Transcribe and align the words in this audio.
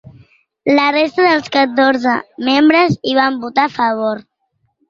La 0.77 0.85
resta 0.95 1.25
dels 1.25 1.51
catorze 1.57 2.15
membres 2.49 2.99
hi 3.11 3.15
van 3.21 3.41
votar 3.47 3.67
a 3.71 3.75
favor. 3.79 4.27